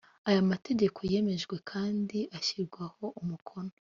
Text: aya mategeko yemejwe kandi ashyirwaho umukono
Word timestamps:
aya 0.29 0.49
mategeko 0.51 0.99
yemejwe 1.11 1.55
kandi 1.71 2.17
ashyirwaho 2.37 3.05
umukono 3.21 3.73